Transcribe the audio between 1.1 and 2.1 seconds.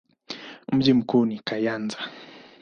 ni Kayanza.